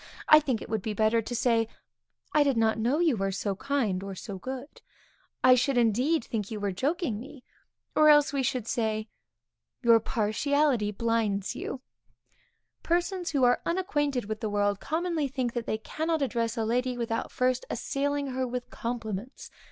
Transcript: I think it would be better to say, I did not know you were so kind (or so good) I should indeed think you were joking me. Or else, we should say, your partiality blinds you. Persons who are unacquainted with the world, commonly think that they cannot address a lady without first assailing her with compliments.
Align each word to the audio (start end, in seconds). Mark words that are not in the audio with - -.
I 0.27 0.39
think 0.39 0.63
it 0.63 0.67
would 0.67 0.81
be 0.81 0.95
better 0.95 1.21
to 1.21 1.35
say, 1.35 1.67
I 2.33 2.41
did 2.41 2.57
not 2.57 2.79
know 2.79 2.97
you 2.97 3.15
were 3.15 3.31
so 3.31 3.55
kind 3.55 4.01
(or 4.01 4.15
so 4.15 4.39
good) 4.39 4.81
I 5.43 5.53
should 5.53 5.77
indeed 5.77 6.23
think 6.23 6.49
you 6.49 6.59
were 6.59 6.71
joking 6.71 7.19
me. 7.19 7.43
Or 7.95 8.09
else, 8.09 8.33
we 8.33 8.41
should 8.41 8.65
say, 8.67 9.09
your 9.83 9.99
partiality 9.99 10.91
blinds 10.91 11.55
you. 11.55 11.81
Persons 12.81 13.29
who 13.29 13.43
are 13.43 13.61
unacquainted 13.63 14.25
with 14.25 14.39
the 14.39 14.49
world, 14.49 14.79
commonly 14.79 15.27
think 15.27 15.53
that 15.53 15.67
they 15.67 15.77
cannot 15.77 16.23
address 16.23 16.57
a 16.57 16.65
lady 16.65 16.97
without 16.97 17.31
first 17.31 17.63
assailing 17.69 18.31
her 18.31 18.47
with 18.47 18.71
compliments. 18.71 19.51